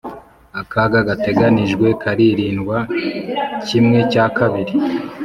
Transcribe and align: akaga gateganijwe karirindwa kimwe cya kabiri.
akaga 0.61 0.99
gateganijwe 1.09 1.87
karirindwa 2.01 2.77
kimwe 3.67 3.99
cya 4.11 4.25
kabiri. 4.37 4.73